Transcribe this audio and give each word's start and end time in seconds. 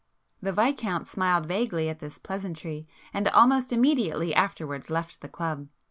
The 0.41 0.51
Viscount 0.51 1.05
smiled 1.05 1.45
vaguely 1.45 1.87
at 1.87 1.99
this 1.99 2.17
pleasantry, 2.17 2.87
and 3.13 3.27
almost 3.27 3.71
immediately 3.71 4.33
afterwards 4.33 4.89
left 4.89 5.21
the 5.21 5.29
club. 5.29 5.67